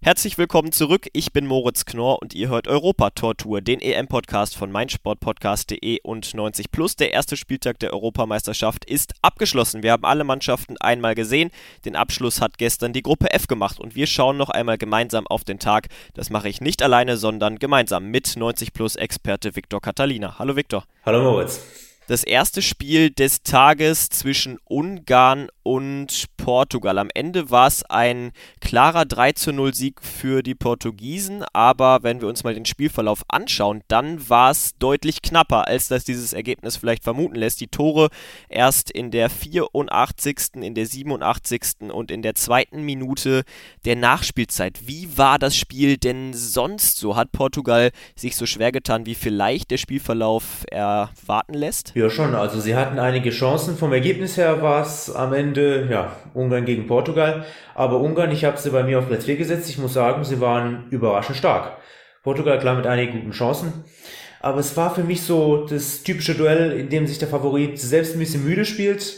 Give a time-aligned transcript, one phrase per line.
[0.00, 1.08] Herzlich willkommen zurück.
[1.12, 6.70] Ich bin Moritz Knorr und ihr hört Europa Tortur, den EM-Podcast von meinsportpodcast.de und 90
[6.70, 6.94] Plus.
[6.94, 9.82] Der erste Spieltag der Europameisterschaft ist abgeschlossen.
[9.82, 11.50] Wir haben alle Mannschaften einmal gesehen.
[11.84, 15.42] Den Abschluss hat gestern die Gruppe F gemacht und wir schauen noch einmal gemeinsam auf
[15.42, 15.88] den Tag.
[16.14, 20.38] Das mache ich nicht alleine, sondern gemeinsam mit 90 Plus Experte Viktor Catalina.
[20.38, 20.84] Hallo Viktor.
[21.04, 21.87] Hallo Moritz.
[22.08, 26.96] Das erste Spiel des Tages zwischen Ungarn und Portugal.
[26.96, 32.22] Am Ende war es ein klarer 3 zu 0 Sieg für die Portugiesen, aber wenn
[32.22, 36.78] wir uns mal den Spielverlauf anschauen, dann war es deutlich knapper, als das dieses Ergebnis
[36.78, 37.60] vielleicht vermuten lässt.
[37.60, 38.08] Die Tore
[38.48, 41.92] erst in der 84., in der 87.
[41.92, 43.44] und in der zweiten Minute
[43.84, 44.88] der Nachspielzeit.
[44.88, 47.16] Wie war das Spiel denn sonst so?
[47.16, 51.94] Hat Portugal sich so schwer getan, wie vielleicht der Spielverlauf erwarten lässt?
[51.98, 52.36] Ja, schon.
[52.36, 53.76] Also sie hatten einige Chancen.
[53.76, 57.44] Vom Ergebnis her war es am Ende ja, Ungarn gegen Portugal.
[57.74, 59.68] Aber Ungarn, ich habe sie bei mir auf Platz 4 gesetzt.
[59.68, 61.76] Ich muss sagen, sie waren überraschend stark.
[62.22, 63.72] Portugal klar mit einigen guten Chancen.
[64.38, 68.14] Aber es war für mich so das typische Duell, in dem sich der Favorit selbst
[68.14, 69.16] ein bisschen müde spielt.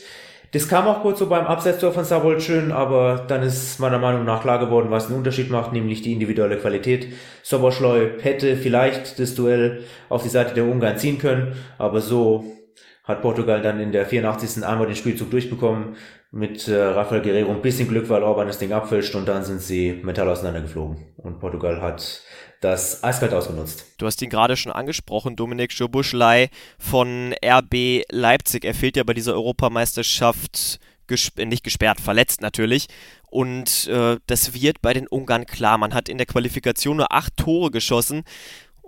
[0.52, 4.24] Das kam auch kurz so beim Abseitstor von Sabold schön, aber dann ist meiner Meinung
[4.24, 7.08] nach klar geworden, was einen Unterschied macht, nämlich die individuelle Qualität.
[7.42, 12.56] Soboschleu hätte vielleicht das Duell auf die Seite der Ungarn ziehen können, aber so
[13.10, 14.64] hat Portugal dann in der 84.
[14.64, 15.96] einmal den Spielzug durchbekommen,
[16.32, 19.60] mit äh, Rafael Guerrero ein bisschen Glück, weil Orban das Ding abfälscht und dann sind
[19.60, 20.96] sie mental auseinandergeflogen.
[21.16, 22.22] Und Portugal hat
[22.60, 23.86] das eiskalt ausgenutzt.
[23.98, 28.64] Du hast ihn gerade schon angesprochen, Dominik Schobuschlei von RB Leipzig.
[28.64, 32.86] Er fehlt ja bei dieser Europameisterschaft gesp nicht gesperrt, verletzt natürlich.
[33.28, 35.78] Und äh, das wird bei den Ungarn klar.
[35.78, 38.22] Man hat in der Qualifikation nur acht Tore geschossen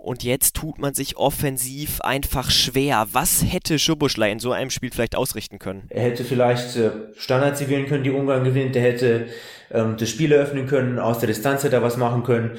[0.03, 3.07] und jetzt tut man sich offensiv einfach schwer.
[3.13, 5.85] Was hätte Schubuschlei in so einem Spiel vielleicht ausrichten können?
[5.89, 8.75] Er hätte vielleicht äh, Standards wählen können, die Ungarn gewinnt.
[8.75, 9.27] Er hätte
[9.71, 12.57] ähm, das Spiel eröffnen können, aus der Distanz hätte er was machen können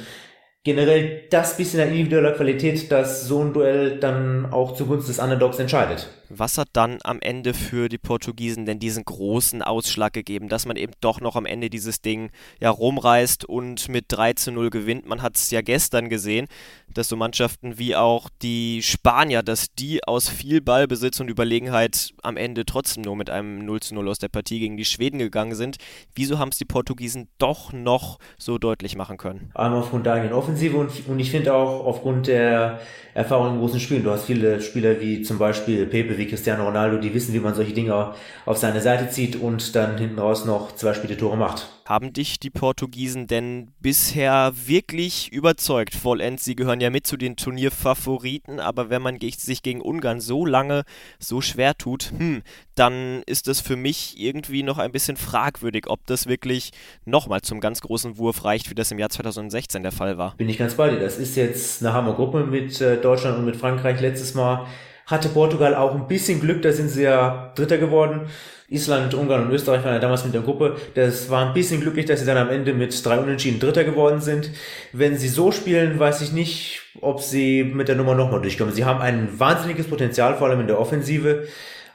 [0.65, 5.59] generell das bisschen der individueller Qualität, dass so ein Duell dann auch zugunsten des Underdogs
[5.59, 6.09] entscheidet.
[6.31, 10.77] Was hat dann am Ende für die Portugiesen denn diesen großen Ausschlag gegeben, dass man
[10.77, 15.07] eben doch noch am Ende dieses Ding ja rumreißt und mit 3 zu 0 gewinnt?
[15.07, 16.49] Man hat es ja gestern gesehen,
[16.95, 22.37] dass so Mannschaften wie auch die Spanier, dass die aus viel Ballbesitz und Überlegenheit am
[22.37, 25.55] Ende trotzdem nur mit einem 0 zu 0 aus der Partie gegen die Schweden gegangen
[25.55, 25.77] sind.
[26.15, 29.51] Wieso haben es die Portugiesen doch noch so deutlich machen können?
[29.55, 32.81] Einmal aufgrund der Offensive und, und ich finde auch aufgrund der
[33.15, 34.03] Erfahrung in großen Spielen.
[34.03, 37.55] Du hast viele Spieler wie zum Beispiel Pepe, wie Cristiano Ronaldo, die wissen, wie man
[37.55, 38.15] solche Dinge
[38.45, 41.69] auf seine Seite zieht und dann hinten raus noch zwei Spiele Tore macht.
[41.87, 45.95] Haben dich die Portugiesen denn bisher wirklich überzeugt?
[45.95, 50.47] Vollends, sie gehören ja mit zu den Turnierfavoriten, aber wenn man sich gegen Ungarn so
[50.47, 50.85] lange
[51.19, 52.43] so schwer tut, hm,
[52.75, 56.73] dann ist es für mich irgendwie noch ein bisschen fragwürdig, ob das wirklich
[57.05, 60.35] nochmal zum ganz großen Wurf reicht, wie das im Jahr 2016 der Fall war.
[60.37, 60.99] Bin ich ganz bei dir.
[60.99, 64.67] Das ist jetzt eine Hammergruppe mit äh, Deutschland und mit Frankreich letztes Mal
[65.07, 68.23] hatte Portugal auch ein bisschen Glück, da sind sie ja Dritter geworden.
[68.69, 70.77] Island, Ungarn und Österreich waren ja damals mit der Gruppe.
[70.95, 74.23] Das war ein bisschen glücklich, dass sie dann am Ende mit drei Unentschieden Dritter geworden
[74.23, 74.51] sind.
[74.93, 78.75] Wenn sie so spielen, weiß ich nicht, ob sie mit der Nummer nochmal durchkommen.
[78.75, 81.47] Sie haben ein wahnsinniges Potenzial, vor allem in der Offensive,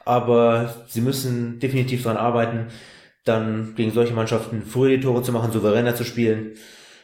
[0.04, 2.66] aber sie müssen definitiv daran arbeiten,
[3.24, 6.52] dann gegen solche Mannschaften früher die Tore zu machen, souveräner zu spielen.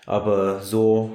[0.07, 1.13] Aber so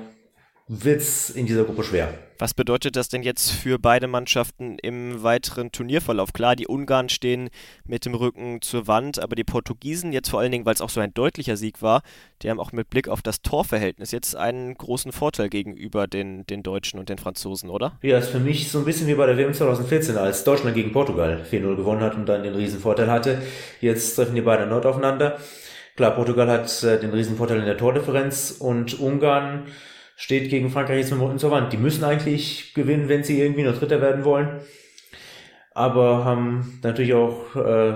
[0.68, 2.14] wird's in dieser Gruppe schwer.
[2.42, 6.34] Was bedeutet das denn jetzt für beide Mannschaften im weiteren Turnierverlauf?
[6.34, 7.52] Klar, die Ungarn stehen
[7.86, 10.90] mit dem Rücken zur Wand, aber die Portugiesen jetzt vor allen Dingen, weil es auch
[10.90, 12.02] so ein deutlicher Sieg war,
[12.42, 16.64] die haben auch mit Blick auf das Torverhältnis jetzt einen großen Vorteil gegenüber den, den
[16.64, 18.00] Deutschen und den Franzosen, oder?
[18.02, 20.92] Ja, ist für mich so ein bisschen wie bei der WM 2014, als Deutschland gegen
[20.94, 23.40] Portugal 4-0 gewonnen hat und dann den Riesenvorteil hatte.
[23.82, 25.38] Jetzt treffen die beiden erneut aufeinander.
[25.96, 29.68] Klar, Portugal hat äh, den Riesenvorteil in der Tordifferenz und Ungarn
[30.22, 31.74] steht gegen Frankreich jetzt mit zur Wand.
[31.74, 34.62] Die müssen eigentlich gewinnen, wenn sie irgendwie noch Dritter werden wollen.
[35.74, 37.96] Aber haben natürlich auch äh,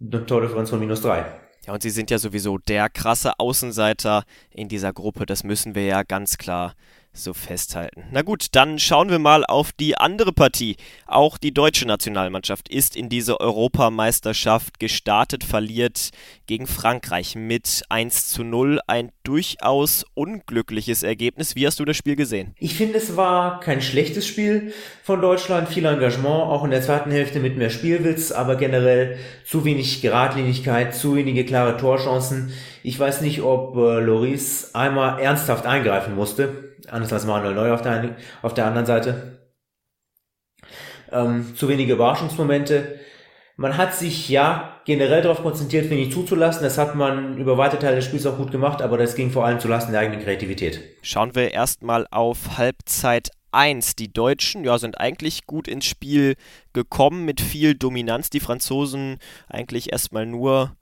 [0.00, 1.24] eine Tordifferenz von minus drei.
[1.66, 5.26] Ja, und sie sind ja sowieso der krasse Außenseiter in dieser Gruppe.
[5.26, 6.74] Das müssen wir ja ganz klar
[7.12, 8.04] so festhalten.
[8.10, 10.76] Na gut, dann schauen wir mal auf die andere Partie.
[11.06, 16.10] Auch die deutsche Nationalmannschaft ist in diese Europameisterschaft gestartet, verliert
[16.46, 18.80] gegen Frankreich mit 1 zu 0.
[18.86, 21.56] Ein durchaus unglückliches Ergebnis.
[21.56, 22.54] Wie hast du das Spiel gesehen?
[22.58, 24.72] Ich finde, es war kein schlechtes Spiel
[25.02, 25.68] von Deutschland.
[25.68, 30.94] Viel Engagement, auch in der zweiten Hälfte mit mehr Spielwitz, aber generell zu wenig Geradlinigkeit,
[30.94, 32.52] zu wenige klare Torchancen.
[32.82, 37.82] Ich weiß nicht, ob äh, Loris einmal ernsthaft eingreifen musste anders als Manuel Neuer auf
[37.82, 39.38] der, auf der anderen Seite.
[41.10, 43.00] Ähm, zu wenige Überraschungsmomente.
[43.62, 46.64] Man hat sich ja generell darauf konzentriert, wenig zuzulassen.
[46.64, 49.46] Das hat man über weite Teile des Spiels auch gut gemacht, aber das ging vor
[49.46, 50.80] allem zulasten der eigenen Kreativität.
[51.00, 53.94] Schauen wir erstmal auf Halbzeit 1.
[53.94, 56.34] Die Deutschen ja, sind eigentlich gut ins Spiel
[56.72, 58.30] gekommen mit viel Dominanz.
[58.30, 59.18] Die Franzosen
[59.48, 60.72] eigentlich erstmal nur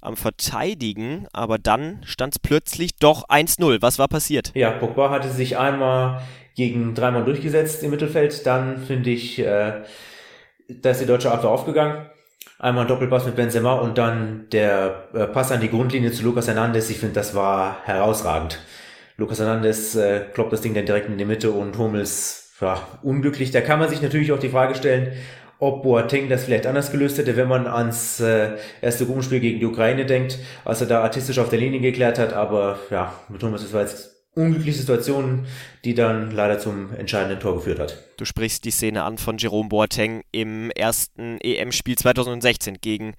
[0.00, 3.82] am Verteidigen, aber dann stand es plötzlich doch 1-0.
[3.82, 4.52] Was war passiert?
[4.54, 6.22] Ja, Pogba hatte sich einmal
[6.54, 8.46] gegen dreimal durchgesetzt im Mittelfeld.
[8.46, 9.82] Dann finde ich, äh,
[10.68, 12.06] da ist die deutsche Abwehr aufgegangen.
[12.60, 16.46] Einmal ein Doppelpass mit Benzema und dann der äh, Pass an die Grundlinie zu Lucas
[16.46, 16.90] Hernandez.
[16.90, 18.58] Ich finde, das war herausragend.
[19.16, 23.50] Lucas Hernandez äh, kloppt das Ding dann direkt in die Mitte und Hummels ja, unglücklich.
[23.50, 25.12] Da kann man sich natürlich auch die Frage stellen,
[25.58, 28.50] ob Boateng das vielleicht anders gelöst hätte, wenn man ans äh,
[28.82, 32.34] erste Gruppenspiel gegen die Ukraine denkt, als er da artistisch auf der Linie geklärt hat.
[32.34, 35.46] Aber ja, mit das war jetzt unglückliche Situation,
[35.84, 37.98] die dann leider zum entscheidenden Tor geführt hat.
[38.16, 43.14] Du sprichst die Szene an von Jerome Boateng im ersten EM-Spiel 2016 gegen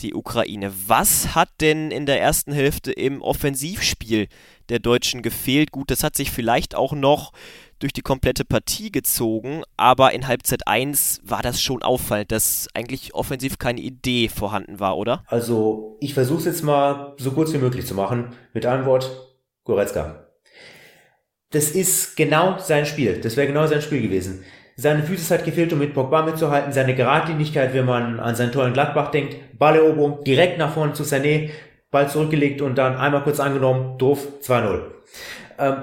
[0.00, 0.72] die Ukraine.
[0.86, 4.28] Was hat denn in der ersten Hälfte im Offensivspiel
[4.68, 5.70] der Deutschen gefehlt?
[5.70, 7.32] Gut, das hat sich vielleicht auch noch
[7.78, 13.14] durch die komplette Partie gezogen, aber in Halbzeit 1 war das schon auffallend, dass eigentlich
[13.14, 15.24] offensiv keine Idee vorhanden war, oder?
[15.26, 18.36] Also, ich versuche es jetzt mal so kurz wie möglich zu machen.
[18.52, 19.10] Mit einem Wort,
[19.64, 20.21] Goretzka.
[21.52, 23.20] Das ist genau sein Spiel.
[23.20, 24.44] Das wäre genau sein Spiel gewesen.
[24.76, 26.72] Seine Füße hat gefehlt, um mit Pogba mitzuhalten.
[26.72, 29.36] Seine Geradlinigkeit, wenn man an seinen tollen Gladbach denkt.
[29.58, 31.50] Balleroberung direkt nach vorne zu Sané.
[31.90, 33.98] Ball zurückgelegt und dann einmal kurz angenommen.
[33.98, 34.80] Doof, 2-0.
[35.58, 35.76] Ähm,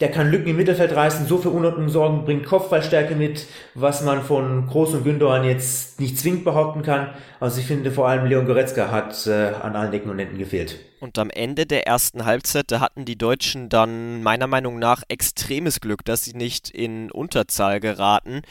[0.00, 4.22] der kann Lücken im Mittelfeld reißen, so für Unordnung sorgen, bringt Kopfballstärke mit, was man
[4.22, 7.14] von Groß und Gündogan jetzt nicht zwingend behaupten kann.
[7.40, 10.78] Also ich finde vor allem Leon Goretzka hat äh, an allen Ecken und Enden gefehlt.
[11.00, 15.80] Und am Ende der ersten Halbzeit, da hatten die Deutschen dann meiner Meinung nach extremes
[15.80, 18.42] Glück, dass sie nicht in Unterzahl geraten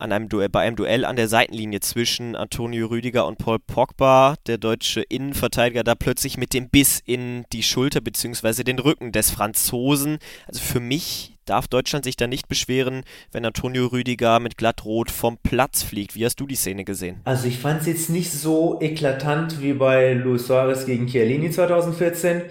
[0.00, 4.34] an einem Duell, bei einem Duell an der Seitenlinie zwischen Antonio Rüdiger und Paul Pogba,
[4.46, 8.64] der deutsche Innenverteidiger, da plötzlich mit dem Biss in die Schulter bzw.
[8.64, 10.18] den Rücken des Franzosen.
[10.46, 13.02] Also für mich darf Deutschland sich da nicht beschweren,
[13.32, 16.14] wenn Antonio Rüdiger mit glattrot vom Platz fliegt.
[16.14, 17.20] Wie hast du die Szene gesehen?
[17.24, 22.42] Also ich fand es jetzt nicht so eklatant wie bei Luis Suarez gegen Chiellini 2014,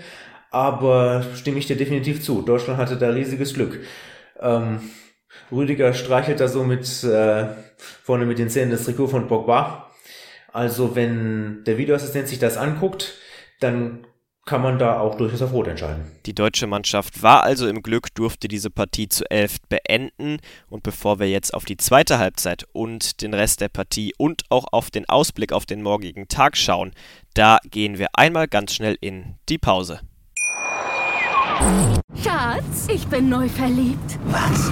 [0.51, 2.42] aber stimme ich dir definitiv zu.
[2.42, 3.80] Deutschland hatte da riesiges Glück.
[4.40, 4.81] Ähm,
[5.51, 7.48] Rüdiger streichelt da so mit äh,
[7.78, 9.90] vorne mit den Zähnen das Trikot von Pogba.
[10.51, 13.13] Also wenn der Videoassistent sich das anguckt,
[13.60, 14.06] dann
[14.46, 16.10] kann man da auch durchaus auf Rot entscheiden.
[16.25, 20.40] Die deutsche Mannschaft war also im Glück, durfte diese Partie zu elf beenden.
[20.69, 24.66] Und bevor wir jetzt auf die zweite Halbzeit und den Rest der Partie und auch
[24.72, 26.94] auf den Ausblick auf den morgigen Tag schauen,
[27.36, 30.00] da gehen wir einmal ganz schnell in die Pause.
[32.24, 34.18] Schatz, ich bin neu verliebt.
[34.25, 34.72] Was?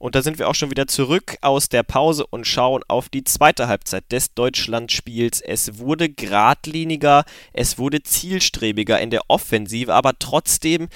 [0.00, 3.24] Und da sind wir auch schon wieder zurück aus der Pause und schauen auf die
[3.24, 5.40] zweite Halbzeit des Deutschlandspiels.
[5.40, 10.86] Es wurde geradliniger, es wurde zielstrebiger in der Offensive, aber trotzdem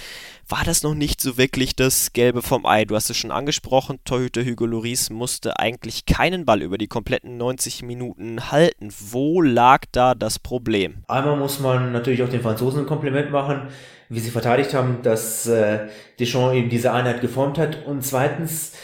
[0.48, 2.84] war das noch nicht so wirklich das Gelbe vom Ei.
[2.84, 7.36] Du hast es schon angesprochen, Torhüter Hugo Lloris musste eigentlich keinen Ball über die kompletten
[7.36, 8.90] 90 Minuten halten.
[9.00, 11.02] Wo lag da das Problem?
[11.08, 13.62] Einmal muss man natürlich auch den Franzosen ein Kompliment machen,
[14.10, 15.88] wie sie verteidigt haben, dass äh,
[16.20, 17.84] Deschamps eben diese Einheit geformt hat.
[17.86, 18.74] Und zweitens,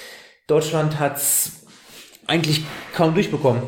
[0.48, 1.52] Deutschland hat es
[2.26, 2.64] eigentlich
[2.94, 3.62] kaum durchbekommen.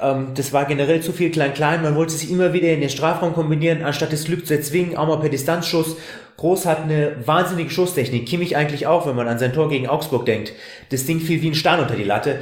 [0.00, 1.82] Ähm, das war generell zu viel klein-klein.
[1.82, 5.08] Man wollte sich immer wieder in den Strafraum kombinieren, anstatt das Glück zu erzwingen, auch
[5.08, 5.96] mal per Distanzschuss.
[6.36, 8.26] Groß hat eine wahnsinnige Schusstechnik.
[8.26, 10.52] Kimmich eigentlich auch, wenn man an sein Tor gegen Augsburg denkt.
[10.90, 12.38] Das Ding fiel wie ein Stein unter die Latte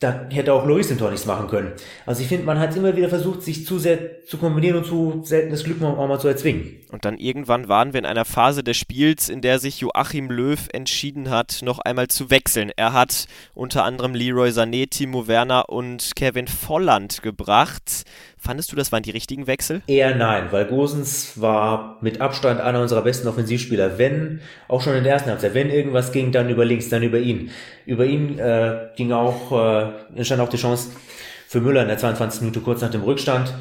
[0.00, 1.72] da hätte auch Loris im Tor nichts machen können.
[2.06, 5.22] Also ich finde, man hat immer wieder versucht, sich zu sehr zu kombinieren und zu
[5.24, 6.76] selten das Glück auch mal zu erzwingen.
[6.92, 10.68] Und dann irgendwann waren wir in einer Phase des Spiels, in der sich Joachim Löw
[10.72, 12.70] entschieden hat, noch einmal zu wechseln.
[12.76, 18.04] Er hat unter anderem Leroy Sané, Timo Werner und Kevin Volland gebracht.
[18.40, 19.82] Fandest du, das waren die richtigen Wechsel?
[19.86, 23.98] Eher nein, weil Gosens war mit Abstand einer unserer besten Offensivspieler.
[23.98, 27.18] Wenn, auch schon in der ersten Halbzeit, wenn irgendwas ging, dann über links, dann über
[27.18, 27.50] ihn.
[27.84, 30.90] Über ihn äh, ging auch, äh, entstand auch die Chance
[31.48, 32.42] für Müller in der 22.
[32.42, 33.52] Minute kurz nach dem Rückstand.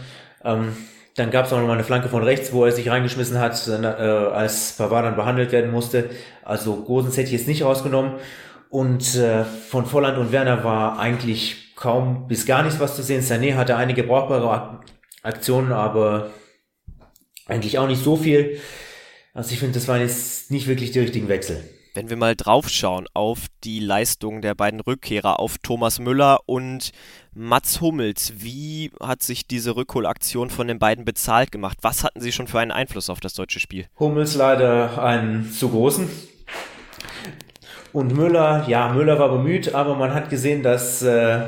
[0.44, 0.76] Ähm,
[1.16, 3.68] dann gab es auch noch mal eine Flanke von rechts, wo er sich reingeschmissen hat,
[3.68, 6.12] äh, als Pavard dann behandelt werden musste.
[6.44, 8.14] Also Gosens hätte ich jetzt nicht rausgenommen.
[8.70, 13.22] Und äh, von Volland und Werner war eigentlich kaum bis gar nichts was zu sehen.
[13.22, 14.82] Sané hatte einige brauchbare
[15.24, 16.32] Aktionen, aber
[17.46, 18.60] eigentlich auch nicht so viel.
[19.34, 21.64] Also ich finde, das waren jetzt nicht wirklich die richtigen Wechsel.
[21.94, 26.92] Wenn wir mal draufschauen auf die Leistung der beiden Rückkehrer, auf Thomas Müller und
[27.34, 31.80] Mats Hummels, wie hat sich diese Rückholaktion von den beiden bezahlt gemacht?
[31.82, 33.86] Was hatten sie schon für einen Einfluss auf das deutsche Spiel?
[34.00, 36.08] Hummels leider einen zu großen.
[37.94, 41.48] Und Müller, ja, Müller war bemüht, aber man hat gesehen, dass äh,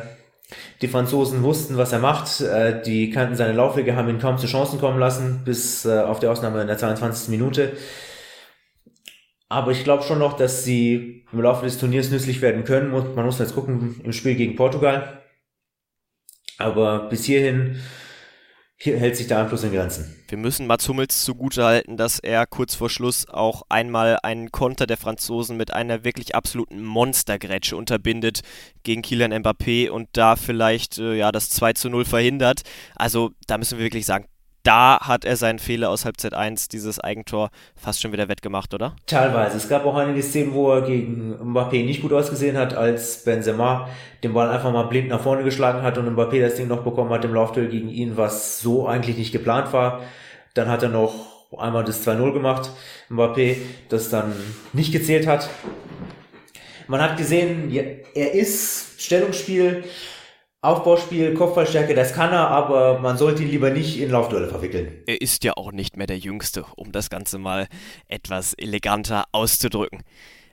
[0.82, 2.42] die Franzosen wussten, was er macht.
[2.42, 6.20] Äh, die kannten seine Laufwege, haben ihn kaum zu Chancen kommen lassen, bis äh, auf
[6.20, 7.30] die Ausnahme in der 22.
[7.30, 7.74] Minute.
[9.48, 12.92] Aber ich glaube schon noch, dass sie im Laufe des Turniers nützlich werden können.
[12.92, 15.24] Man muss jetzt gucken im Spiel gegen Portugal.
[16.58, 17.80] Aber bis hierhin hier
[18.80, 20.16] hält sich der Einfluss in Grenzen.
[20.28, 24.98] Wir müssen Mats Hummels zugutehalten, dass er kurz vor Schluss auch einmal einen Konter der
[24.98, 28.42] Franzosen mit einer wirklich absoluten Monstergrätsche unterbindet
[28.84, 32.62] gegen Kylian Mbappé und da vielleicht äh, ja das 2 zu 0 verhindert.
[32.96, 34.28] Also da müssen wir wirklich sagen,
[34.64, 38.96] da hat er seinen Fehler aus Halbzeit 1, dieses Eigentor, fast schon wieder wettgemacht, oder?
[39.06, 39.58] Teilweise.
[39.58, 43.90] Es gab auch einige Szenen, wo er gegen Mbappé nicht gut ausgesehen hat, als Benzema
[44.24, 47.12] den Ball einfach mal blind nach vorne geschlagen hat und Mbappé das Ding noch bekommen
[47.12, 50.02] hat im Laufduell gegen ihn, was so eigentlich nicht geplant war.
[50.54, 51.14] Dann hat er noch
[51.58, 52.72] einmal das 2-0 gemacht,
[53.10, 54.34] Mbappé, das dann
[54.74, 55.50] nicht gezählt hat.
[56.88, 59.84] Man hat gesehen, er ist Stellungsspiel,
[60.62, 64.92] Aufbauspiel, Kopfballstärke, das kann er, aber man sollte ihn lieber nicht in Laufduelle verwickeln.
[65.06, 67.68] Er ist ja auch nicht mehr der Jüngste, um das Ganze mal
[68.10, 70.04] etwas eleganter auszudrücken.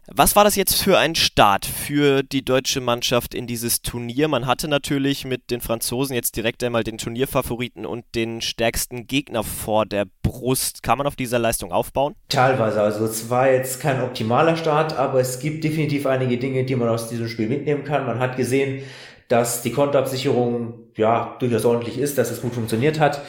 [0.08, 4.28] Was war das jetzt für ein Start für die deutsche Mannschaft in dieses Turnier?
[4.28, 9.42] Man hatte natürlich mit den Franzosen jetzt direkt einmal den Turnierfavoriten und den stärksten Gegner
[9.42, 10.84] vor der Brust.
[10.84, 12.14] Kann man auf dieser Leistung aufbauen?
[12.28, 12.80] Teilweise.
[12.80, 16.88] Also es war jetzt kein optimaler Start, aber es gibt definitiv einige Dinge, die man
[16.88, 18.06] aus diesem Spiel mitnehmen kann.
[18.06, 18.84] Man hat gesehen,
[19.28, 23.22] dass die Kontoabsicherung ja durchaus ordentlich ist, dass es gut funktioniert hat.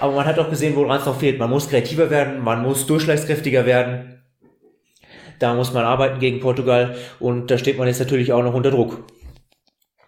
[0.00, 1.38] Aber man hat auch gesehen, woran es noch fehlt.
[1.38, 4.22] Man muss kreativer werden, man muss durchschlagskräftiger werden.
[5.38, 8.70] Da muss man arbeiten gegen Portugal und da steht man jetzt natürlich auch noch unter
[8.70, 9.04] Druck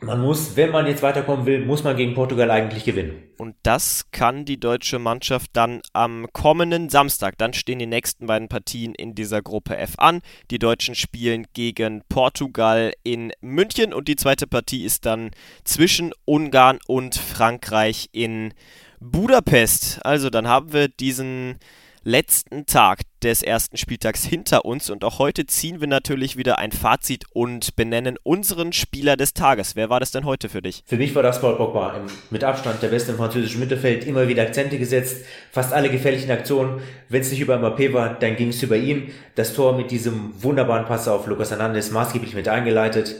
[0.02, 3.22] man muss, wenn man jetzt weiterkommen will, muss man gegen Portugal eigentlich gewinnen.
[3.38, 7.38] Und das kann die deutsche Mannschaft dann am kommenden Samstag.
[7.38, 10.20] Dann stehen die nächsten beiden Partien in dieser Gruppe F an.
[10.50, 15.30] Die Deutschen spielen gegen Portugal in München und die zweite Partie ist dann
[15.64, 18.54] zwischen Ungarn und Frankreich in
[19.00, 20.04] Budapest.
[20.04, 21.58] Also dann haben wir diesen
[22.04, 26.72] letzten Tag des ersten Spieltags hinter uns und auch heute ziehen wir natürlich wieder ein
[26.72, 29.76] Fazit und benennen unseren Spieler des Tages.
[29.76, 30.82] Wer war das denn heute für dich?
[30.86, 34.42] Für mich war das Paul Pogba mit Abstand der beste im französischen Mittelfeld, immer wieder
[34.42, 36.80] Akzente gesetzt, fast alle gefährlichen Aktionen.
[37.08, 39.12] Wenn es nicht über Mbappé war, dann ging es über ihn.
[39.36, 43.14] Das Tor mit diesem wunderbaren Pass auf Lucas Hernandez maßgeblich mit eingeleitet,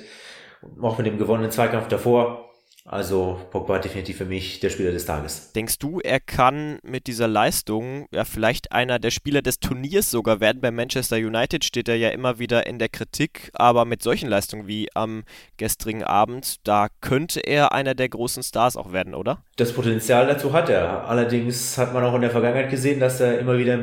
[0.80, 2.41] auch mit dem gewonnenen Zweikampf davor.
[2.84, 5.52] Also Pogba definitiv für mich der Spieler des Tages.
[5.52, 10.40] Denkst du, er kann mit dieser Leistung ja vielleicht einer der Spieler des Turniers sogar
[10.40, 10.60] werden?
[10.60, 14.66] Bei Manchester United steht er ja immer wieder in der Kritik, aber mit solchen Leistungen
[14.66, 15.22] wie am
[15.58, 19.44] gestrigen Abend, da könnte er einer der großen Stars auch werden, oder?
[19.56, 21.06] Das Potenzial dazu hat er.
[21.06, 23.78] Allerdings hat man auch in der Vergangenheit gesehen, dass er immer wieder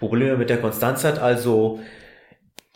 [0.00, 1.20] Probleme mit der Konstanz hat.
[1.20, 1.80] Also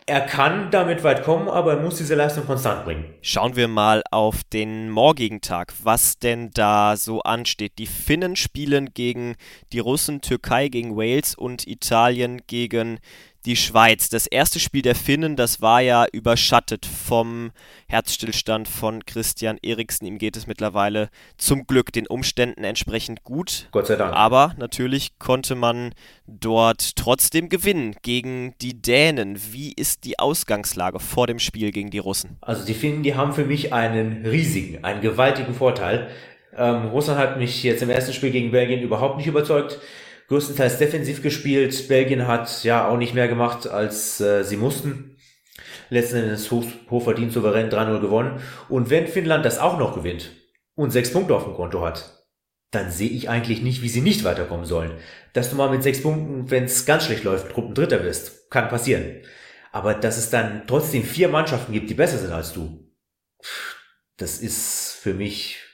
[0.07, 3.05] er kann damit weit kommen, aber er muss diese Leistung konstant bringen.
[3.21, 7.73] Schauen wir mal auf den morgigen Tag, was denn da so ansteht.
[7.79, 9.35] Die Finnen spielen gegen
[9.73, 12.99] die Russen, Türkei gegen Wales und Italien gegen
[13.45, 14.09] die Schweiz.
[14.09, 17.51] Das erste Spiel der Finnen, das war ja überschattet vom
[17.87, 20.05] Herzstillstand von Christian Eriksen.
[20.05, 23.69] Ihm geht es mittlerweile zum Glück den Umständen entsprechend gut.
[23.71, 24.13] Gott sei Dank.
[24.13, 25.93] Aber natürlich konnte man
[26.25, 29.39] dort trotzdem gewinnen gegen die Dänen.
[29.51, 32.37] Wie ist die Ausgangslage vor dem Spiel gegen die Russen?
[32.41, 36.09] Also die Finnen, die haben für mich einen riesigen, einen gewaltigen Vorteil.
[36.57, 39.79] Ähm, Russland hat mich jetzt im ersten Spiel gegen Belgien überhaupt nicht überzeugt
[40.27, 41.87] größtenteils defensiv gespielt.
[41.87, 45.17] Belgien hat ja auch nicht mehr gemacht, als äh, sie mussten.
[45.89, 48.41] Letzten Endes hoch, hochverdient souverän 3-0 gewonnen.
[48.69, 50.31] Und wenn Finnland das auch noch gewinnt
[50.75, 52.25] und sechs Punkte auf dem Konto hat,
[52.71, 54.91] dann sehe ich eigentlich nicht, wie sie nicht weiterkommen sollen.
[55.33, 59.21] Dass du mal mit sechs Punkten, wenn es ganz schlecht läuft, Gruppendritter wirst, kann passieren.
[59.71, 62.91] Aber dass es dann trotzdem vier Mannschaften gibt, die besser sind als du,
[64.17, 65.64] das ist für mich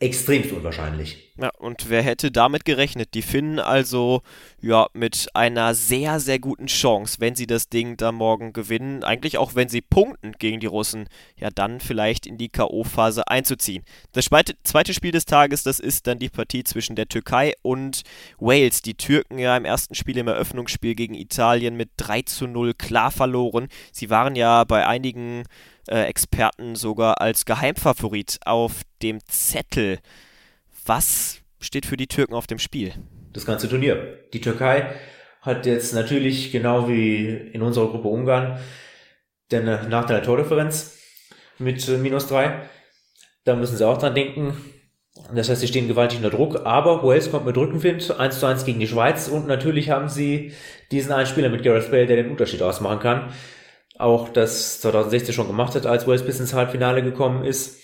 [0.00, 1.32] extremst unwahrscheinlich.
[1.36, 3.14] Ja, und wer hätte damit gerechnet?
[3.14, 4.22] Die Finnen also
[4.60, 9.38] ja mit einer sehr, sehr guten Chance, wenn sie das Ding da morgen gewinnen, eigentlich
[9.38, 13.84] auch wenn sie punkten gegen die Russen, ja dann vielleicht in die K.O.-Phase einzuziehen.
[14.12, 18.02] Das zweite Spiel des Tages, das ist dann die Partie zwischen der Türkei und
[18.38, 18.82] Wales.
[18.82, 23.10] Die Türken ja im ersten Spiel im Eröffnungsspiel gegen Italien mit 3 zu 0 klar
[23.10, 23.68] verloren.
[23.92, 25.44] Sie waren ja bei einigen
[25.86, 29.98] Experten sogar als Geheimfavorit auf dem Zettel.
[30.86, 32.92] Was steht für die Türken auf dem Spiel?
[33.32, 34.18] Das ganze Turnier.
[34.32, 34.94] Die Türkei
[35.40, 38.58] hat jetzt natürlich, genau wie in unserer Gruppe Ungarn,
[39.50, 40.98] den Nachteil der Tordifferenz
[41.58, 42.62] mit äh, minus drei.
[43.44, 44.56] Da müssen sie auch dran denken.
[45.32, 48.64] Das heißt, sie stehen gewaltig unter Druck, aber Wales kommt mit Rückenwind 1 zu 1
[48.64, 50.52] gegen die Schweiz und natürlich haben sie
[50.90, 53.32] diesen einen Spieler mit Gareth Bale, der den Unterschied ausmachen kann.
[53.98, 57.78] Auch das 2016 schon gemacht hat, als Wales bis ins Halbfinale gekommen ist.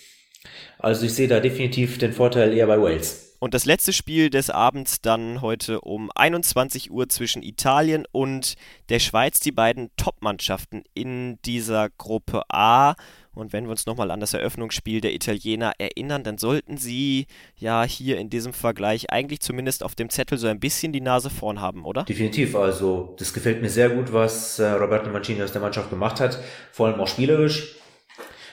[0.77, 3.31] Also ich sehe da definitiv den Vorteil eher bei Wales.
[3.43, 8.53] Und das letzte Spiel des Abends dann heute um 21 Uhr zwischen Italien und
[8.89, 12.93] der Schweiz, die beiden Top-Mannschaften in dieser Gruppe A.
[13.33, 17.83] Und wenn wir uns nochmal an das Eröffnungsspiel der Italiener erinnern, dann sollten sie ja
[17.83, 21.61] hier in diesem Vergleich eigentlich zumindest auf dem Zettel so ein bisschen die Nase vorn
[21.61, 22.03] haben, oder?
[22.03, 22.55] Definitiv.
[22.55, 26.39] Also das gefällt mir sehr gut, was äh, Roberto Mancini aus der Mannschaft gemacht hat.
[26.71, 27.75] Vor allem auch spielerisch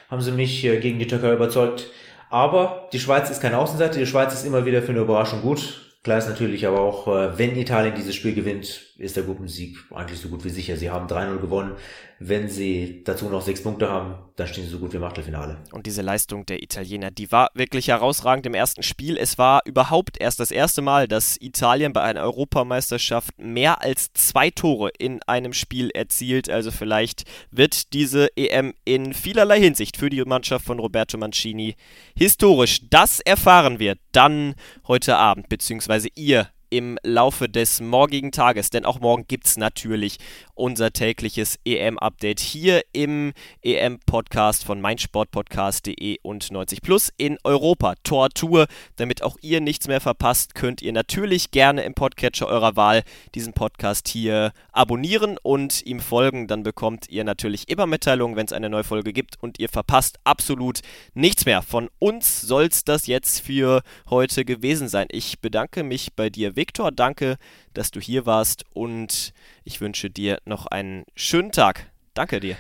[0.09, 1.91] haben sie mich äh, gegen die Türkei überzeugt.
[2.31, 3.99] Aber die Schweiz ist keine Außenseite.
[3.99, 5.97] Die Schweiz ist immer wieder für eine Überraschung gut.
[6.05, 10.19] Klar ist natürlich aber auch, äh, wenn Italien dieses Spiel gewinnt, ist der Gruppensieg eigentlich
[10.19, 10.76] so gut wie sicher.
[10.76, 11.76] Sie haben 3-0 gewonnen.
[12.19, 15.59] Wenn sie dazu noch sechs Punkte haben, dann stehen sie so gut wie im Achtelfinale.
[15.71, 19.17] Und diese Leistung der Italiener, die war wirklich herausragend im ersten Spiel.
[19.17, 24.50] Es war überhaupt erst das erste Mal, dass Italien bei einer Europameisterschaft mehr als zwei
[24.50, 26.50] Tore in einem Spiel erzielt.
[26.50, 31.76] Also vielleicht wird diese EM in vielerlei Hinsicht für die Mannschaft von Roberto Mancini
[32.17, 32.81] historisch.
[32.90, 34.57] Das erfahren wir dann
[34.88, 40.19] heute Abend, beziehungsweise ihr im Laufe des morgigen Tages, denn auch morgen gibt es natürlich
[40.55, 43.33] unser tägliches EM-Update hier im
[43.63, 48.67] EM-Podcast von meinsportpodcast.de und 90 Plus in Europa Tor Tour.
[48.97, 53.53] Damit auch ihr nichts mehr verpasst, könnt ihr natürlich gerne im Podcatcher eurer Wahl diesen
[53.53, 56.49] Podcast hier abonnieren und ihm folgen.
[56.49, 60.19] Dann bekommt ihr natürlich immer Mitteilungen, wenn es eine neue Folge gibt und ihr verpasst
[60.25, 60.81] absolut
[61.15, 61.63] nichts mehr.
[61.63, 65.07] Von uns soll es das jetzt für heute gewesen sein.
[65.11, 66.91] Ich bedanke mich bei dir, Viktor.
[66.91, 67.37] Danke,
[67.73, 69.33] dass du hier warst und
[69.65, 71.87] ich wünsche dir noch einen schönen Tag.
[72.15, 72.57] Danke dir.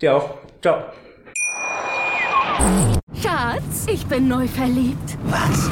[0.00, 0.38] Dir auch.
[0.62, 0.82] Ciao.
[3.22, 5.18] Schatz, ich bin neu verliebt.
[5.24, 5.70] Was?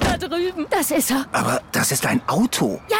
[0.00, 0.66] Da drüben.
[0.70, 1.26] Das ist er.
[1.32, 2.80] Aber das ist ein Auto.
[2.88, 2.98] Ja,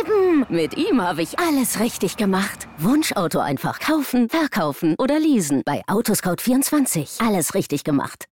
[0.00, 0.46] eben.
[0.48, 2.66] Mit ihm habe ich alles richtig gemacht.
[2.78, 5.62] Wunschauto einfach kaufen, verkaufen oder leasen.
[5.66, 7.22] Bei Autoscout24.
[7.24, 8.24] Alles richtig gemacht.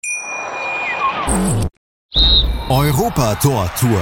[2.70, 4.02] Europa Tor Tour.